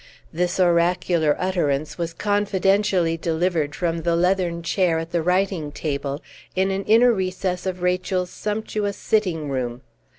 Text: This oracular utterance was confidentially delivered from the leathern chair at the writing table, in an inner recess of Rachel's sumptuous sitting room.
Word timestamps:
This 0.33 0.59
oracular 0.59 1.35
utterance 1.39 1.95
was 1.99 2.11
confidentially 2.11 3.17
delivered 3.17 3.75
from 3.75 3.99
the 4.01 4.15
leathern 4.15 4.63
chair 4.63 4.97
at 4.97 5.11
the 5.11 5.21
writing 5.21 5.71
table, 5.71 6.23
in 6.55 6.71
an 6.71 6.83
inner 6.85 7.11
recess 7.13 7.67
of 7.67 7.83
Rachel's 7.83 8.31
sumptuous 8.31 8.97
sitting 8.97 9.47
room. 9.51 9.81